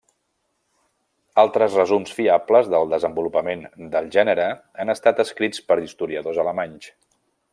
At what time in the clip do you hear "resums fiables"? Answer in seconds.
1.79-2.71